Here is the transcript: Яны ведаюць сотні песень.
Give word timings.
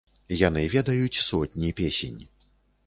Яны 0.47 0.63
ведаюць 0.75 1.21
сотні 1.29 1.71
песень. 1.83 2.21